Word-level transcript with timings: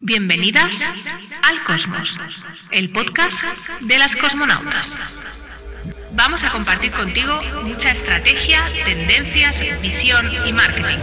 Bienvenidas 0.00 0.76
al 1.42 1.64
Cosmos, 1.64 2.16
el 2.70 2.92
podcast 2.92 3.36
de 3.80 3.98
las 3.98 4.14
cosmonautas. 4.14 4.96
Vamos 6.14 6.44
a 6.44 6.52
compartir 6.52 6.92
contigo 6.92 7.40
mucha 7.64 7.90
estrategia, 7.90 8.62
tendencias, 8.84 9.56
visión 9.82 10.24
y 10.46 10.52
marketing. 10.52 10.98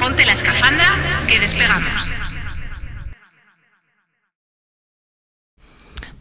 Ponte 0.00 0.24
la 0.24 0.32
escafandra 0.32 0.86
que 1.28 1.40
despegamos. 1.40 2.10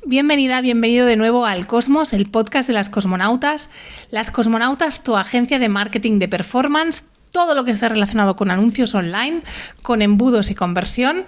Bienvenida, 0.05 0.59
bienvenido 0.59 1.05
de 1.05 1.15
nuevo 1.15 1.45
al 1.45 1.65
Cosmos, 1.65 2.11
el 2.11 2.29
podcast 2.29 2.67
de 2.67 2.73
las 2.73 2.89
cosmonautas. 2.89 3.69
Las 4.11 4.31
cosmonautas, 4.31 5.01
tu 5.01 5.15
agencia 5.15 5.59
de 5.59 5.69
marketing 5.69 6.19
de 6.19 6.27
performance, 6.27 7.05
todo 7.31 7.55
lo 7.55 7.63
que 7.63 7.71
está 7.71 7.87
relacionado 7.87 8.35
con 8.35 8.51
anuncios 8.51 8.95
online, 8.95 9.43
con 9.81 10.01
embudos 10.01 10.51
y 10.51 10.55
conversión 10.55 11.25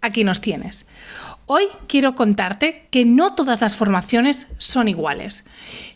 aquí 0.00 0.24
nos 0.24 0.40
tienes. 0.40 0.86
Hoy 1.48 1.64
quiero 1.86 2.16
contarte 2.16 2.88
que 2.90 3.04
no 3.04 3.34
todas 3.34 3.60
las 3.60 3.76
formaciones 3.76 4.48
son 4.58 4.88
iguales. 4.88 5.44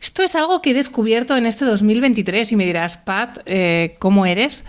Esto 0.01 0.23
es 0.23 0.37
algo 0.37 0.63
que 0.63 0.71
he 0.71 0.75
descubierto 0.75 1.37
en 1.37 1.45
este 1.45 1.65
2023 1.65 2.53
y 2.53 2.57
me 2.57 2.67
dirás, 2.67 2.99
Pat, 2.99 3.41
eh, 3.47 3.97
¿cómo 3.99 4.27
eres? 4.27 4.65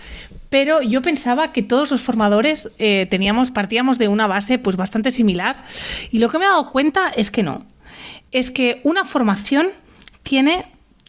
Pero 0.50 0.82
yo 0.82 1.00
pensaba 1.00 1.52
que 1.52 1.62
todos 1.62 1.92
los 1.92 2.00
formadores 2.00 2.70
eh, 2.78 3.06
teníamos, 3.08 3.52
partíamos 3.52 3.98
de 3.98 4.08
una 4.08 4.26
base 4.26 4.58
pues, 4.58 4.76
bastante 4.76 5.12
similar 5.12 5.64
y 6.10 6.18
lo 6.18 6.28
que 6.28 6.38
me 6.38 6.44
he 6.44 6.48
dado 6.48 6.70
cuenta 6.70 7.12
es 7.16 7.30
que 7.30 7.44
no. 7.44 7.64
Es 8.32 8.50
que 8.50 8.80
una 8.82 9.04
formación 9.04 9.68
tiene 10.24 10.66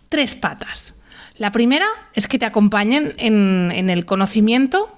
tres 0.10 0.36
patas. 0.36 0.94
La 1.38 1.52
primera 1.52 1.88
es 2.14 2.28
que 2.28 2.38
te 2.38 2.46
acompañen 2.46 3.16
en, 3.18 3.90
el 3.90 4.06
conocimiento 4.06 4.96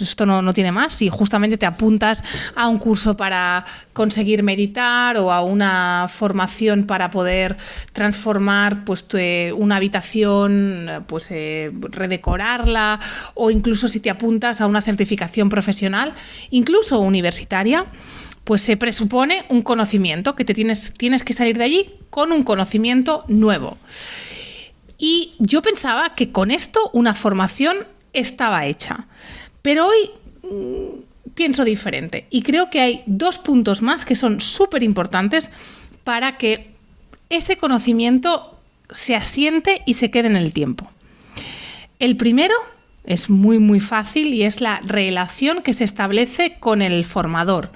esto 0.00 0.26
no, 0.26 0.52
tiene 0.52 0.72
más. 0.72 0.94
Si 0.94 1.08
justamente 1.08 1.56
te 1.56 1.66
apuntas 1.66 2.22
a 2.54 2.68
un 2.68 2.78
curso 2.78 3.16
para 3.16 3.64
conseguir 3.92 4.42
meditar 4.42 5.16
o 5.16 5.32
a 5.32 5.42
una 5.42 6.06
formación 6.08 6.84
para 6.84 7.10
poder 7.10 7.56
transformar 7.92 8.84
pues, 8.84 9.06
una 9.54 9.76
habitación, 9.76 11.04
pues, 11.06 11.28
eh, 11.30 11.70
redecorarla, 11.90 13.00
o 13.34 13.50
incluso 13.50 13.88
si 13.88 14.00
te 14.00 14.10
apuntas 14.10 14.60
a 14.60 14.66
una 14.66 14.82
certificación 14.82 15.48
profesional, 15.48 16.14
incluso 16.50 17.00
universitaria, 17.00 17.86
pues 18.44 18.62
se 18.62 18.76
presupone 18.76 19.44
un 19.48 19.62
conocimiento, 19.62 20.34
que 20.34 20.44
te 20.44 20.54
tienes, 20.54 20.92
tienes 20.94 21.24
que 21.24 21.32
salir 21.32 21.56
de 21.56 21.64
allí 21.64 21.90
con 22.10 22.32
un 22.32 22.42
conocimiento 22.42 23.24
nuevo. 23.28 23.78
Y 24.98 25.34
yo 25.38 25.62
pensaba 25.62 26.14
que 26.14 26.30
con 26.30 26.50
esto 26.50 26.90
una 26.92 27.14
formación 27.14 27.86
estaba 28.12 28.66
hecha. 28.66 29.06
Pero 29.62 29.86
hoy 29.86 30.10
mm, 30.42 31.32
pienso 31.34 31.64
diferente 31.64 32.26
y 32.30 32.42
creo 32.42 32.70
que 32.70 32.80
hay 32.80 33.02
dos 33.06 33.38
puntos 33.38 33.82
más 33.82 34.04
que 34.04 34.16
son 34.16 34.40
súper 34.40 34.82
importantes 34.82 35.50
para 36.04 36.38
que 36.38 36.70
ese 37.28 37.56
conocimiento 37.56 38.58
se 38.90 39.14
asiente 39.14 39.82
y 39.86 39.94
se 39.94 40.10
quede 40.10 40.28
en 40.28 40.36
el 40.36 40.52
tiempo. 40.52 40.90
El 41.98 42.16
primero 42.16 42.54
es 43.04 43.30
muy 43.30 43.58
muy 43.58 43.80
fácil 43.80 44.34
y 44.34 44.42
es 44.42 44.60
la 44.60 44.80
relación 44.84 45.62
que 45.62 45.74
se 45.74 45.84
establece 45.84 46.56
con 46.58 46.82
el 46.82 47.04
formador. 47.04 47.70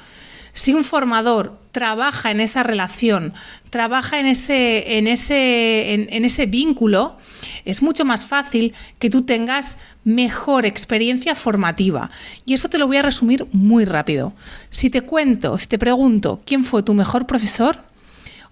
Si 0.55 0.73
un 0.73 0.85
formador 0.85 1.59
trabaja 1.73 2.31
en 2.31 2.39
esa 2.39 2.63
relación, 2.63 3.35
trabaja 3.71 4.21
en 4.21 4.27
ese, 4.27 4.99
en 4.99 5.09
ese, 5.09 5.93
en, 5.93 6.25
ese 6.25 6.47
vínculo, 6.47 7.19
es 7.65 7.83
mucho 7.83 8.05
más 8.05 8.25
fácil 8.25 8.73
que 9.01 9.11
tú 9.11 9.23
tengas 9.23 9.77
mejor 10.05 10.65
experiencia 10.65 11.35
formativa. 11.35 12.11
Y 12.47 12.55
eso 12.55 12.69
te 12.69 12.79
lo 12.79 12.87
voy 12.87 12.99
a 12.99 13.03
resumir 13.03 13.49
muy 13.51 13.85
rápido. 13.85 14.33
Si 14.71 14.91
te 14.91 15.03
cuento, 15.03 15.59
si 15.59 15.67
te 15.67 15.79
pregunto 15.79 16.41
quién 16.47 16.65
fue 16.65 16.85
tu 16.85 16.95
mejor 16.95 17.27
profesor 17.27 17.79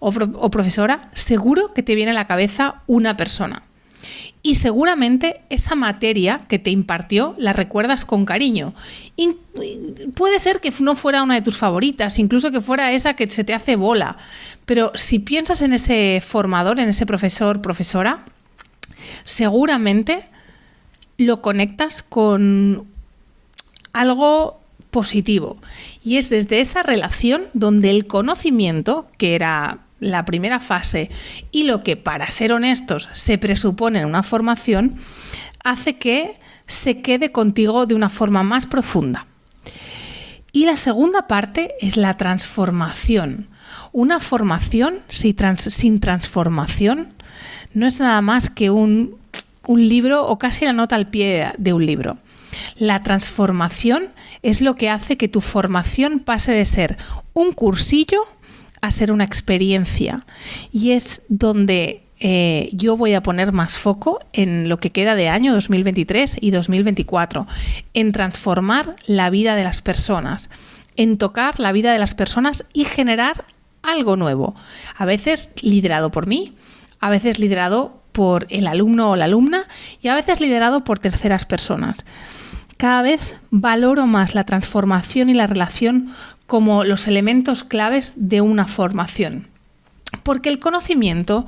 o, 0.00 0.09
o 0.09 0.50
profesora, 0.50 1.09
seguro 1.14 1.72
que 1.72 1.84
te 1.84 1.94
viene 1.94 2.11
a 2.11 2.14
la 2.14 2.27
cabeza 2.27 2.82
una 2.88 3.16
persona. 3.16 3.62
Y 4.42 4.56
seguramente 4.56 5.40
esa 5.50 5.74
materia 5.74 6.40
que 6.48 6.58
te 6.58 6.70
impartió 6.70 7.34
la 7.38 7.52
recuerdas 7.52 8.04
con 8.04 8.24
cariño. 8.24 8.74
Y 9.16 9.36
puede 10.14 10.38
ser 10.38 10.60
que 10.60 10.72
no 10.80 10.94
fuera 10.94 11.22
una 11.22 11.34
de 11.34 11.42
tus 11.42 11.58
favoritas, 11.58 12.18
incluso 12.18 12.50
que 12.50 12.60
fuera 12.60 12.92
esa 12.92 13.14
que 13.14 13.28
se 13.30 13.44
te 13.44 13.54
hace 13.54 13.76
bola. 13.76 14.16
Pero 14.66 14.92
si 14.94 15.18
piensas 15.18 15.62
en 15.62 15.72
ese 15.72 16.22
formador, 16.26 16.80
en 16.80 16.88
ese 16.88 17.06
profesor, 17.06 17.62
profesora, 17.62 18.24
seguramente 19.24 20.24
lo 21.19 21.42
conectas 21.42 22.02
con 22.02 22.86
algo 23.92 24.60
positivo. 24.90 25.56
Y 26.04 26.16
es 26.16 26.28
desde 26.28 26.60
esa 26.60 26.82
relación 26.82 27.42
donde 27.54 27.90
el 27.90 28.06
conocimiento, 28.06 29.06
que 29.19 29.34
era 29.34 29.78
la 30.02 30.24
primera 30.24 30.60
fase 30.60 31.10
y 31.52 31.64
lo 31.64 31.82
que, 31.82 31.96
para 31.96 32.30
ser 32.30 32.52
honestos, 32.52 33.08
se 33.12 33.38
presupone 33.38 34.00
en 34.00 34.06
una 34.06 34.22
formación, 34.22 34.96
hace 35.64 35.96
que 35.96 36.32
se 36.66 37.00
quede 37.00 37.30
contigo 37.32 37.86
de 37.86 37.94
una 37.94 38.08
forma 38.08 38.42
más 38.42 38.66
profunda. 38.66 39.26
Y 40.52 40.66
la 40.66 40.76
segunda 40.76 41.26
parte 41.28 41.74
es 41.80 41.96
la 41.96 42.16
transformación. 42.16 43.48
Una 43.92 44.20
formación 44.20 44.98
sin 45.08 46.00
transformación 46.00 47.14
no 47.72 47.86
es 47.86 48.00
nada 48.00 48.20
más 48.20 48.50
que 48.50 48.70
un, 48.70 49.16
un 49.66 49.88
libro 49.88 50.26
o 50.26 50.38
casi 50.38 50.64
la 50.64 50.72
nota 50.72 50.96
al 50.96 51.08
pie 51.08 51.52
de 51.56 51.72
un 51.72 51.86
libro. 51.86 52.19
La 52.76 53.02
transformación 53.02 54.08
es 54.42 54.60
lo 54.60 54.74
que 54.74 54.90
hace 54.90 55.16
que 55.16 55.28
tu 55.28 55.40
formación 55.40 56.19
pase 56.19 56.52
de 56.52 56.64
ser 56.64 56.98
un 57.32 57.52
cursillo 57.52 58.24
a 58.82 58.91
ser 58.91 59.12
una 59.12 59.25
experiencia 59.25 60.26
y 60.72 60.91
es 60.91 61.25
donde 61.28 62.03
eh, 62.19 62.69
yo 62.72 62.97
voy 62.97 63.15
a 63.15 63.22
poner 63.22 63.53
más 63.53 63.78
foco 63.78 64.20
en 64.32 64.69
lo 64.69 64.78
que 64.78 64.91
queda 64.91 65.15
de 65.15 65.28
año 65.28 65.54
2023 65.54 66.37
y 66.41 66.50
2024, 66.50 67.47
en 67.94 68.12
transformar 68.12 68.94
la 69.06 69.31
vida 69.31 69.56
de 69.56 69.65
las 69.65 69.82
personas, 69.82 70.50
en 70.97 71.16
tocar 71.16 71.59
la 71.59 71.72
vida 71.72 71.93
de 71.93 71.98
las 71.98 72.15
personas 72.15 72.65
y 72.72 72.84
generar 72.84 73.44
algo 73.82 74.16
nuevo, 74.16 74.54
a 74.97 75.04
veces 75.04 75.49
liderado 75.60 76.10
por 76.10 76.26
mí, 76.26 76.54
a 77.00 77.10
veces 77.10 77.38
liderado 77.38 78.03
por 78.12 78.47
el 78.50 78.66
alumno 78.66 79.10
o 79.10 79.16
la 79.16 79.25
alumna 79.25 79.64
y 80.00 80.09
a 80.09 80.14
veces 80.14 80.41
liderado 80.41 80.84
por 80.84 80.99
terceras 80.99 81.47
personas. 81.47 82.04
Cada 82.76 83.03
vez 83.03 83.37
valoro 83.50 84.06
más 84.06 84.34
la 84.34 84.44
transformación 84.44 85.28
y 85.28 85.34
la 85.34 85.47
relación 85.47 86.10
como 86.52 86.84
los 86.84 87.08
elementos 87.08 87.64
claves 87.64 88.12
de 88.14 88.42
una 88.42 88.66
formación. 88.66 89.48
Porque 90.22 90.50
el 90.50 90.58
conocimiento, 90.58 91.46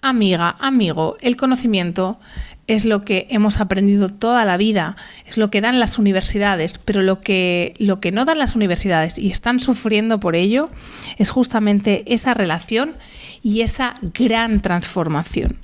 amiga, 0.00 0.56
amigo, 0.58 1.18
el 1.20 1.36
conocimiento 1.36 2.18
es 2.66 2.86
lo 2.86 3.04
que 3.04 3.26
hemos 3.28 3.60
aprendido 3.60 4.08
toda 4.08 4.46
la 4.46 4.56
vida, 4.56 4.96
es 5.26 5.36
lo 5.36 5.50
que 5.50 5.60
dan 5.60 5.78
las 5.78 5.98
universidades, 5.98 6.78
pero 6.78 7.02
lo 7.02 7.20
que, 7.20 7.74
lo 7.76 8.00
que 8.00 8.12
no 8.12 8.24
dan 8.24 8.38
las 8.38 8.56
universidades 8.56 9.18
y 9.18 9.30
están 9.30 9.60
sufriendo 9.60 10.20
por 10.20 10.34
ello 10.34 10.70
es 11.18 11.28
justamente 11.28 12.04
esa 12.06 12.32
relación 12.32 12.96
y 13.42 13.60
esa 13.60 13.96
gran 14.00 14.62
transformación. 14.62 15.58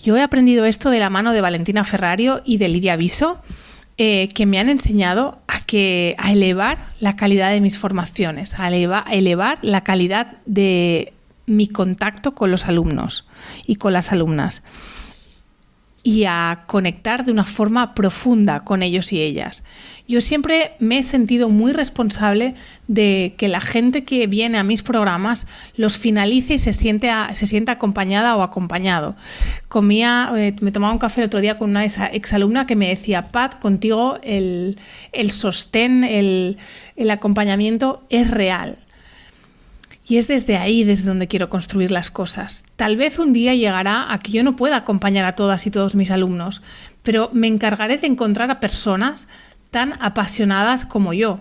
Yo 0.00 0.16
he 0.16 0.22
aprendido 0.22 0.64
esto 0.64 0.90
de 0.90 1.00
la 1.00 1.10
mano 1.10 1.32
de 1.32 1.40
Valentina 1.40 1.82
Ferrario 1.82 2.40
y 2.44 2.58
de 2.58 2.68
Lidia 2.68 2.94
Viso, 2.94 3.42
eh, 3.98 4.28
que 4.34 4.46
me 4.46 4.58
han 4.58 4.68
enseñado 4.68 5.38
a, 5.48 5.64
que, 5.64 6.14
a 6.18 6.32
elevar 6.32 6.78
la 7.00 7.16
calidad 7.16 7.50
de 7.50 7.60
mis 7.60 7.78
formaciones, 7.78 8.54
a, 8.54 8.66
a 8.66 9.14
elevar 9.14 9.58
la 9.62 9.82
calidad 9.82 10.38
de 10.44 11.12
mi 11.46 11.68
contacto 11.68 12.34
con 12.34 12.50
los 12.50 12.66
alumnos 12.66 13.26
y 13.66 13.76
con 13.76 13.92
las 13.92 14.12
alumnas 14.12 14.62
y 16.06 16.24
a 16.24 16.62
conectar 16.68 17.24
de 17.24 17.32
una 17.32 17.42
forma 17.42 17.92
profunda 17.92 18.60
con 18.60 18.84
ellos 18.84 19.12
y 19.12 19.20
ellas. 19.20 19.64
Yo 20.06 20.20
siempre 20.20 20.74
me 20.78 21.00
he 21.00 21.02
sentido 21.02 21.48
muy 21.48 21.72
responsable 21.72 22.54
de 22.86 23.34
que 23.36 23.48
la 23.48 23.60
gente 23.60 24.04
que 24.04 24.28
viene 24.28 24.56
a 24.56 24.62
mis 24.62 24.84
programas 24.84 25.48
los 25.74 25.98
finalice 25.98 26.54
y 26.54 26.58
se 26.58 26.74
siente, 26.74 27.10
se 27.32 27.48
sienta 27.48 27.72
acompañada 27.72 28.36
o 28.36 28.42
acompañado. 28.42 29.16
Comía, 29.66 30.30
eh, 30.36 30.54
me 30.60 30.70
tomaba 30.70 30.92
un 30.92 31.00
café 31.00 31.22
el 31.22 31.26
otro 31.26 31.40
día 31.40 31.56
con 31.56 31.70
una 31.70 31.84
exalumna 31.84 32.68
que 32.68 32.76
me 32.76 32.88
decía, 32.88 33.22
Pat, 33.32 33.58
contigo 33.58 34.20
el, 34.22 34.78
el 35.10 35.32
sostén, 35.32 36.04
el, 36.04 36.56
el 36.94 37.10
acompañamiento 37.10 38.06
es 38.10 38.30
real. 38.30 38.78
Y 40.08 40.18
es 40.18 40.28
desde 40.28 40.56
ahí 40.56 40.84
desde 40.84 41.06
donde 41.06 41.26
quiero 41.26 41.50
construir 41.50 41.90
las 41.90 42.12
cosas. 42.12 42.64
Tal 42.76 42.96
vez 42.96 43.18
un 43.18 43.32
día 43.32 43.54
llegará 43.54 44.12
a 44.12 44.20
que 44.20 44.30
yo 44.30 44.44
no 44.44 44.54
pueda 44.54 44.76
acompañar 44.76 45.26
a 45.26 45.34
todas 45.34 45.66
y 45.66 45.72
todos 45.72 45.96
mis 45.96 46.12
alumnos, 46.12 46.62
pero 47.02 47.30
me 47.32 47.48
encargaré 47.48 47.98
de 47.98 48.06
encontrar 48.06 48.50
a 48.50 48.60
personas 48.60 49.26
tan 49.70 49.94
apasionadas 50.00 50.86
como 50.86 51.12
yo. 51.12 51.40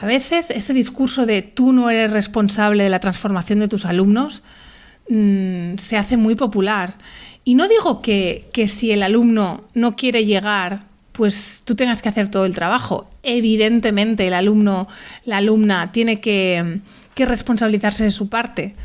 A 0.00 0.06
veces 0.06 0.50
este 0.50 0.74
discurso 0.74 1.24
de 1.24 1.40
tú 1.42 1.72
no 1.72 1.88
eres 1.90 2.12
responsable 2.12 2.84
de 2.84 2.90
la 2.90 3.00
transformación 3.00 3.60
de 3.60 3.68
tus 3.68 3.86
alumnos 3.86 4.42
mm, 5.08 5.76
se 5.78 5.96
hace 5.96 6.16
muy 6.18 6.34
popular. 6.34 6.96
Y 7.44 7.54
no 7.54 7.66
digo 7.66 8.02
que, 8.02 8.50
que 8.52 8.68
si 8.68 8.92
el 8.92 9.02
alumno 9.02 9.64
no 9.72 9.96
quiere 9.96 10.26
llegar 10.26 10.87
pues 11.18 11.62
tú 11.64 11.74
tengas 11.74 12.00
que 12.00 12.08
hacer 12.08 12.30
todo 12.30 12.46
el 12.46 12.54
trabajo. 12.54 13.10
Evidentemente 13.24 14.28
el 14.28 14.34
alumno, 14.34 14.86
la 15.24 15.38
alumna 15.38 15.90
tiene 15.90 16.20
que, 16.20 16.78
que 17.14 17.26
responsabilizarse 17.26 18.04
de 18.04 18.12
su 18.12 18.28
parte. 18.28 18.76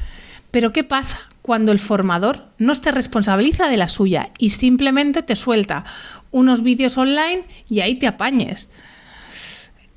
Pero 0.50 0.74
¿qué 0.74 0.84
pasa 0.84 1.20
cuando 1.44 1.72
el 1.72 1.78
formador 1.78 2.48
no 2.58 2.74
se 2.74 2.92
responsabiliza 2.92 3.70
de 3.70 3.78
la 3.78 3.88
suya 3.88 4.32
y 4.40 4.50
simplemente 4.50 5.22
te 5.22 5.36
suelta 5.36 5.84
unos 6.32 6.64
vídeos 6.64 6.98
online 6.98 7.44
y 7.70 7.82
ahí 7.82 8.00
te 8.00 8.08
apañes? 8.08 8.68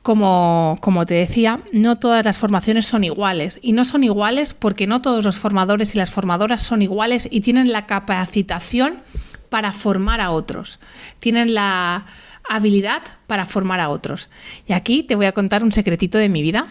Como, 0.02 0.76
como, 0.82 1.06
te 1.06 1.14
decía, 1.14 1.60
no 1.72 1.96
todas 1.96 2.22
las 2.26 2.36
formaciones 2.36 2.84
son 2.84 3.02
iguales. 3.02 3.58
Y 3.62 3.72
no 3.72 3.86
son 3.86 4.04
iguales 4.04 4.52
porque 4.52 4.86
no 4.86 5.00
todos 5.00 5.24
los 5.24 5.38
formadores 5.38 5.94
y 5.94 5.98
las 5.98 6.10
formadoras 6.10 6.62
son 6.62 6.82
iguales 6.82 7.26
y 7.30 7.40
tienen 7.40 7.72
la 7.72 7.86
capacitación 7.86 8.98
para 9.48 9.72
formar 9.72 10.20
a 10.20 10.31
otros. 10.31 10.81
Tienen 11.20 11.54
la 11.54 12.06
habilidad 12.48 13.02
para 13.26 13.46
formar 13.46 13.81
a 13.81 13.88
otros. 13.88 14.31
Y 14.66 14.72
aquí 14.72 15.02
te 15.02 15.14
voy 15.14 15.26
a 15.26 15.32
contar 15.32 15.62
un 15.62 15.72
secretito 15.72 16.19
de 16.19 16.28
mi 16.28 16.43
vida. 16.43 16.66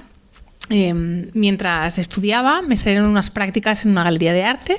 Em, 0.69 1.30
mientras 1.33 2.00
estudiaba 2.00 2.63
me 2.63 2.75
salieron 2.75 3.07
unas 3.07 3.30
prácticas 3.30 3.86
en 3.86 3.92
una 3.92 4.04
galería 4.04 4.33
de 4.33 4.44
arte 4.44 4.77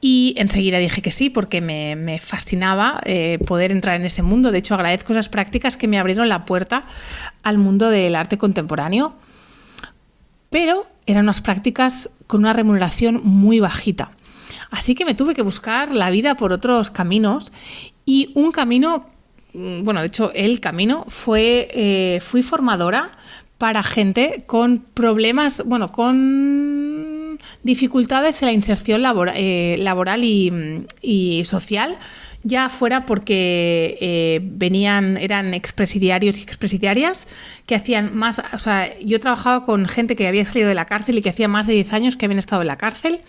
y 0.00 0.36
enseguida 0.38 0.78
dije 0.78 1.02
que 1.02 1.10
sí 1.10 1.30
porque 1.30 1.60
me, 1.60 2.20
fascinaba 2.20 3.00
eh, 3.04 3.40
poder 3.44 3.72
entrar 3.72 3.96
en 3.96 4.06
ese 4.06 4.22
mundo. 4.22 4.52
De 4.52 4.58
hecho, 4.58 4.74
agradezco 4.74 5.12
esas 5.12 5.28
prácticas 5.28 5.76
que 5.76 5.88
me 5.88 5.98
abrieron 5.98 6.28
la 6.28 6.44
puerta 6.44 6.86
al 7.42 7.58
mundo 7.58 7.90
del 7.90 8.14
arte 8.14 8.38
contemporáneo. 8.38 9.14
Pero 10.48 10.86
eran 11.06 11.24
unas 11.24 11.40
prácticas 11.40 12.08
con 12.28 12.40
una 12.40 12.52
remuneración 12.52 13.20
muy 13.24 13.58
bajita. 13.58 14.12
Así 14.70 14.94
que 14.94 15.04
me 15.04 15.14
tuve 15.14 15.34
que 15.34 15.42
buscar 15.42 15.92
la 15.92 16.10
vida 16.10 16.36
por 16.36 16.52
otros 16.52 16.90
caminos 16.90 17.52
y 18.04 18.30
un 18.34 18.52
camino, 18.52 19.06
mm, 19.52 19.84
bueno, 19.84 20.00
de 20.00 20.06
hecho 20.06 20.32
el 20.34 20.60
camino 20.60 21.04
fue, 21.08 21.68
eh, 21.72 22.20
fui 22.20 22.42
formadora 22.42 23.10
para 23.58 23.82
gente 23.82 24.44
con 24.46 24.78
problemas, 24.78 25.62
bueno, 25.64 25.88
con 25.88 27.38
dificultades 27.62 28.42
en 28.42 28.46
la 28.46 28.52
inserción 28.52 29.02
eh, 29.34 29.76
laboral 29.78 30.24
y, 30.24 31.42
social, 31.44 31.96
ya 32.42 32.68
fuera 32.68 33.06
porque 33.06 33.98
eh, 34.00 34.40
venían, 34.42 35.16
eran 35.16 35.54
expresidiarios 35.54 36.38
y 36.38 36.42
expresidiarias 36.42 37.28
que 37.66 37.74
hacían 37.74 38.14
más, 38.14 38.40
o 38.52 38.58
sea, 38.58 38.96
yo 39.00 39.18
trabajaba 39.20 39.64
con 39.64 39.86
gente 39.86 40.16
que 40.16 40.28
había 40.28 40.44
salido 40.44 40.68
de 40.68 40.74
la 40.74 40.84
cárcel 40.84 41.18
y 41.18 41.22
que 41.22 41.30
hacía 41.30 41.48
más 41.48 41.66
de 41.66 41.74
10 41.74 41.92
años 41.92 42.16
que 42.16 42.26
habían 42.26 42.38
estado 42.38 42.62
en 42.62 42.68
la 42.68 42.76
cárcel 42.76 43.20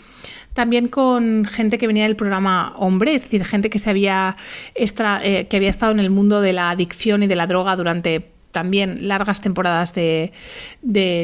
también 0.57 0.88
con 0.88 1.45
gente 1.45 1.77
que 1.77 1.86
venía 1.86 2.06
del 2.06 2.15
programa 2.15 2.74
Hombre, 2.77 3.13
es 3.13 3.21
decir, 3.21 3.45
gente 3.45 3.69
que, 3.69 3.77
se 3.77 3.92
había, 3.92 4.36
eh, 4.74 5.45
que 5.48 5.56
había 5.56 5.69
estado 5.69 5.92
en 5.92 6.00
el 6.00 6.09
mundo 6.09 6.42
de 6.42 6.51
la 6.51 6.71
adicción 6.71 7.21
y 7.21 7.27
de 7.27 7.36
la 7.36 7.45
droga 7.45 7.75
durante 7.75 8.31
también 8.51 9.07
largas 9.07 9.39
temporadas 9.39 9.94
de, 9.94 10.31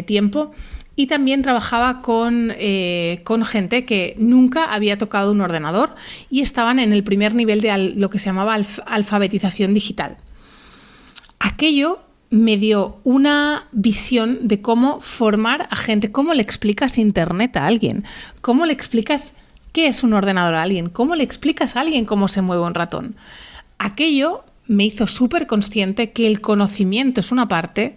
tiempo. 0.06 0.51
Y 0.95 1.07
también 1.07 1.41
trabajaba 1.41 2.03
con, 2.03 2.53
eh, 2.59 3.21
con, 3.24 3.44
gente 3.44 3.85
que 3.85 4.13
nunca 4.19 4.71
había 4.71 5.00
tocado 5.00 5.31
un 5.31 5.41
ordenador 5.41 5.95
y 6.30 6.41
estaban 6.41 6.77
en 6.77 6.94
el 6.94 7.03
primer 7.03 7.33
nivel 7.33 7.59
de 7.59 7.75
lo 7.95 8.12
que 8.12 8.19
se 8.19 8.27
llamaba 8.27 8.53
alfabetización 8.53 9.74
digital. 9.74 10.18
Aquello 11.39 12.01
me 12.33 12.57
dio 12.57 12.97
una 13.03 13.68
visión 13.74 14.47
de 14.47 14.59
cómo 14.59 15.00
formar 15.01 15.68
a 15.69 15.75
gente, 15.75 16.12
cómo 16.12 16.33
le 16.33 16.41
explicas 16.41 16.97
Internet 16.97 17.56
a 17.56 17.68
alguien, 17.68 18.06
cómo 18.41 18.65
le 18.65 18.74
explicas 18.74 19.35
qué 19.71 19.85
es 19.85 20.01
un 20.01 20.13
ordenador 20.13 20.56
a 20.56 20.63
alguien, 20.63 20.89
cómo 20.89 21.13
le 21.13 21.24
explicas 21.24 21.75
a 21.75 21.81
alguien 21.81 22.06
cómo 22.06 22.27
se 22.27 22.41
mueve 22.41 22.63
un 22.63 22.74
ratón. 22.74 23.15
Aquello 23.77 24.45
me 24.65 24.83
hizo 24.83 25.06
súper 25.06 25.45
consciente 25.45 26.09
que 26.12 26.25
el 26.25 26.41
conocimiento 26.41 27.19
es 27.19 27.31
una 27.31 27.47
parte, 27.47 27.94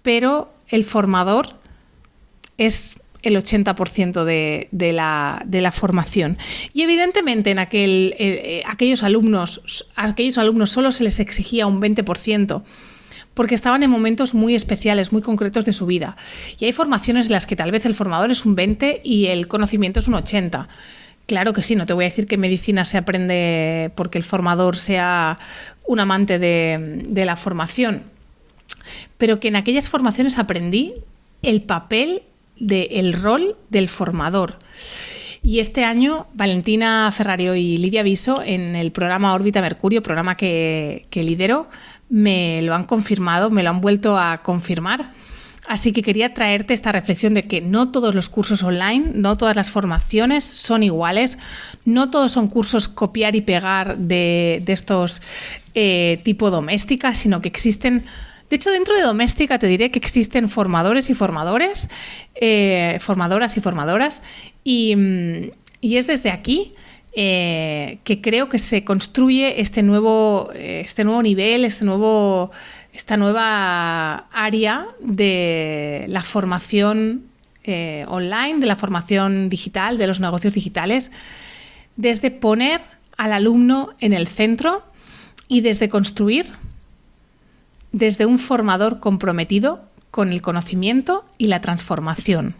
pero 0.00 0.50
el 0.68 0.84
formador 0.84 1.48
es 2.56 2.94
el 3.20 3.36
80% 3.36 4.24
de, 4.24 4.92
la, 4.94 5.72
formación. 5.72 6.38
Y 6.72 6.82
evidentemente 6.82 7.50
en 7.50 7.58
aquel, 7.58 8.14
eh, 8.18 8.60
eh, 8.60 8.62
aquellos, 8.64 9.02
alumnos, 9.02 9.84
aquellos 9.94 10.38
alumnos 10.38 10.70
solo 10.70 10.90
se 10.90 11.04
les 11.04 11.20
exigía 11.20 11.66
un 11.66 11.82
20% 11.82 12.62
porque 13.34 13.54
estaban 13.54 13.82
en 13.82 13.90
momentos 13.90 14.32
muy 14.32 14.54
especiales, 14.54 15.12
muy 15.12 15.22
concretos 15.22 15.64
de 15.64 15.72
su 15.72 15.86
vida. 15.86 16.16
Y 16.58 16.64
hay 16.64 16.72
formaciones 16.72 17.26
en 17.26 17.32
las 17.32 17.46
que 17.46 17.56
tal 17.56 17.70
vez 17.70 17.84
el 17.84 17.94
formador 17.94 18.30
es 18.30 18.44
un 18.44 18.54
20 18.54 19.00
y 19.04 19.26
el 19.26 19.48
conocimiento 19.48 20.00
es 20.00 20.08
un 20.08 20.14
80. 20.14 20.68
Claro 21.26 21.52
que 21.52 21.62
sí, 21.62 21.74
no 21.74 21.86
te 21.86 21.94
voy 21.94 22.04
a 22.04 22.08
decir 22.08 22.26
que 22.26 22.36
medicina 22.36 22.84
se 22.84 22.98
aprende 22.98 23.90
porque 23.94 24.18
el 24.18 24.24
formador 24.24 24.76
sea 24.76 25.38
un 25.86 26.00
amante 26.00 26.38
de, 26.38 27.24
la 27.24 27.36
formación, 27.36 28.02
pero 29.16 29.40
que 29.40 29.48
en 29.48 29.56
aquellas 29.56 29.88
formaciones 29.88 30.38
aprendí 30.38 30.94
el 31.42 31.62
papel 31.62 32.22
del 32.56 33.14
rol 33.14 33.56
del 33.70 33.88
formador. 33.88 34.58
Y 35.46 35.60
este 35.60 35.84
año, 35.84 36.26
Valentina 36.32 37.10
Ferrario 37.12 37.54
y 37.54 37.76
Lidia 37.76 38.02
Viso, 38.02 38.42
en 38.42 38.74
el 38.74 38.92
programa 38.92 39.34
Órbita 39.34 39.60
Mercurio, 39.60 40.02
programa 40.02 40.38
que, 40.38 41.06
lidero, 41.12 41.68
me 42.08 42.62
lo 42.62 42.74
han 42.74 42.84
confirmado, 42.84 43.50
me 43.50 43.62
lo 43.62 43.68
han 43.68 43.82
vuelto 43.82 44.18
a 44.18 44.40
confirmar. 44.42 45.12
Así 45.68 45.92
que 45.92 46.02
quería 46.02 46.32
traerte 46.32 46.72
esta 46.72 46.92
reflexión 46.92 47.34
de 47.34 47.42
que 47.42 47.60
no 47.60 47.90
todos 47.90 48.14
los 48.14 48.30
cursos 48.30 48.62
online, 48.62 49.12
no 49.14 49.36
todas 49.36 49.54
las 49.54 49.70
formaciones 49.70 50.44
son 50.44 50.82
iguales, 50.82 51.38
no 51.84 52.08
todos 52.08 52.32
son 52.32 52.48
cursos 52.48 52.88
copiar 52.88 53.36
y 53.36 53.42
pegar 53.42 53.98
de, 53.98 54.62
estos 54.66 55.20
eh, 55.74 56.22
tipo 56.24 56.50
doméstica, 56.50 57.12
sino 57.12 57.42
que 57.42 57.48
existen... 57.48 58.02
De 58.50 58.56
hecho, 58.56 58.70
dentro 58.70 58.96
de 58.96 59.02
doméstica 59.02 59.58
te 59.58 59.66
diré 59.66 59.90
que 59.90 59.98
existen 59.98 60.48
formadores 60.48 61.10
y 61.10 61.14
formadores, 61.14 61.88
eh, 62.34 62.98
formadoras 63.00 63.56
y 63.56 63.60
formadoras, 63.60 64.22
y, 64.62 64.94
mm, 64.96 65.50
es 65.82 66.06
desde 66.06 66.30
aquí 66.30 66.74
eh, 67.16 67.98
que 68.02 68.20
creo 68.20 68.48
que 68.48 68.58
se 68.58 68.82
construye 68.82 69.60
este 69.60 69.82
nuevo, 69.82 70.50
este 70.52 71.04
nuevo 71.04 71.22
nivel, 71.22 71.64
este 71.64 71.84
nuevo 71.84 72.50
esta 72.94 73.16
nueva 73.16 74.28
área 74.30 74.86
de 75.00 76.06
la 76.08 76.22
formación 76.22 77.24
eh, 77.64 78.04
online, 78.08 78.60
de 78.60 78.66
la 78.66 78.76
formación 78.76 79.48
digital, 79.48 79.98
de 79.98 80.06
los 80.06 80.20
negocios 80.20 80.54
digitales, 80.54 81.10
desde 81.96 82.30
poner 82.30 82.80
al 83.16 83.32
alumno 83.32 83.90
en 83.98 84.12
el 84.12 84.28
centro 84.28 84.82
y 85.48 85.60
desde 85.60 85.88
construir 85.88 86.46
desde 87.94 88.26
un 88.26 88.38
formador 88.40 88.98
comprometido 88.98 89.80
con 90.10 90.32
el 90.32 90.42
conocimiento 90.42 91.24
y 91.38 91.46
la 91.46 91.60
transformación. 91.60 92.56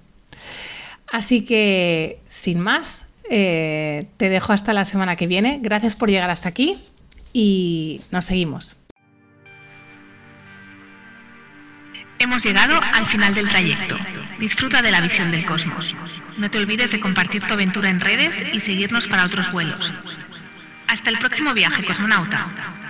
Así 1.13 1.45
que, 1.45 2.21
sin 2.29 2.61
más, 2.61 3.07
eh, 3.29 4.07
te 4.17 4.29
dejo 4.29 4.53
hasta 4.53 4.73
la 4.73 4.85
semana 4.85 5.17
que 5.17 5.27
viene. 5.27 5.59
Gracias 5.61 5.97
por 5.97 6.09
llegar 6.09 6.31
hasta 6.31 6.49
aquí 6.49 6.77
y 7.33 8.01
nos 8.13 8.27
seguimos. 8.27 8.77
Hemos 12.21 12.45
llegado 12.45 12.81
al 12.81 13.07
final 13.07 13.35
del 13.35 13.49
trayecto. 13.49 13.97
Disfruta 14.39 14.83
de 14.83 14.93
la 14.93 15.01
visión 15.01 15.33
del 15.33 15.45
cosmos. 15.47 15.95
No 16.39 16.49
te 16.49 16.59
olvides 16.59 16.93
de 16.93 17.01
compartir 17.01 17.43
tu 17.43 17.55
aventura 17.55 17.91
en 17.91 17.99
redes 17.99 18.41
y 18.53 18.61
seguirnos 18.61 19.09
para 19.09 19.25
otros 19.25 19.51
vuelos. 19.51 19.93
Hasta 20.87 21.11
el 21.11 21.19
próximo 21.19 21.53
viaje, 21.55 21.85
cosmonauta. 21.85 22.84